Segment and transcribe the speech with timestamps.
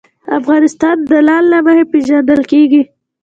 [0.39, 2.81] افغانستان د لعل له مخې پېژندل کېږي.